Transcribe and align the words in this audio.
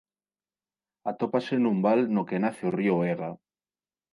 Atópase 1.11 1.55
nun 1.59 1.77
val 1.85 1.99
no 2.15 2.23
que 2.27 2.37
nace 2.43 2.63
o 2.69 2.75
río 2.79 2.95
Ega. 3.13 3.31